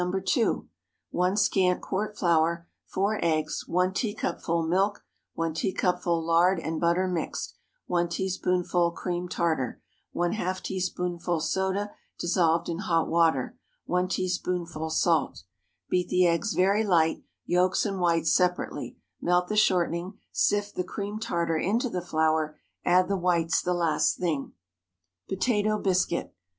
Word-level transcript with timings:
(No. 0.03 0.19
2.) 0.19 0.53
✠ 0.55 0.67
1 1.11 1.37
scant 1.37 1.79
quart 1.79 2.17
flour. 2.17 2.67
4 2.87 3.23
eggs. 3.23 3.67
1 3.67 3.93
teacupful 3.93 4.63
milk. 4.67 5.05
1 5.35 5.53
teacupful 5.53 6.19
lard 6.25 6.59
and 6.59 6.81
butter 6.81 7.07
mixed. 7.07 7.53
1 7.85 8.09
teaspoonful 8.09 8.89
cream 8.93 9.29
tartar. 9.29 9.79
½ 10.15 10.61
teaspoonful 10.63 11.39
soda, 11.39 11.91
dissolved 12.17 12.67
in 12.67 12.79
hot 12.79 13.09
water. 13.09 13.59
1 13.85 14.07
teaspoonful 14.07 14.89
salt. 14.89 15.43
Beat 15.87 16.09
the 16.09 16.25
eggs 16.25 16.55
very 16.55 16.83
light, 16.83 17.21
yolks 17.45 17.85
and 17.85 17.99
whites 17.99 18.33
separately, 18.33 18.97
melt 19.21 19.49
the 19.49 19.55
shortening, 19.55 20.17
sift 20.31 20.73
the 20.73 20.83
cream 20.83 21.19
tartar 21.19 21.57
into 21.59 21.89
the 21.91 22.01
flour; 22.01 22.59
add 22.83 23.07
the 23.07 23.17
whites 23.17 23.61
the 23.61 23.75
last 23.75 24.17
thing. 24.17 24.53
POTATO 25.29 25.77
BISCUIT. 25.77 26.33